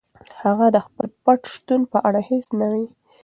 [0.41, 2.87] هغه د خپل پټ شتون په اړه هیڅ نه وايي.